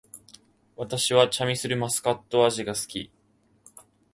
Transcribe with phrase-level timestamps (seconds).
[0.75, 3.11] 私はチャミスルマスカット味が好き